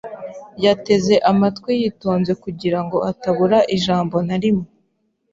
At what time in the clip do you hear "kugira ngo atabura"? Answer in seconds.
2.43-3.57